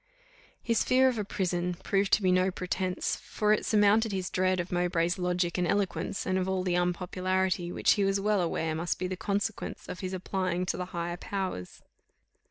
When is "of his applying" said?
9.87-10.65